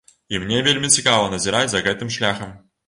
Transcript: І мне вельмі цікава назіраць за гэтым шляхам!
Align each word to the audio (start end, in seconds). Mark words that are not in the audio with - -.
І 0.35 0.39
мне 0.45 0.61
вельмі 0.69 0.91
цікава 1.01 1.31
назіраць 1.37 1.71
за 1.77 1.85
гэтым 1.91 2.15
шляхам! 2.19 2.61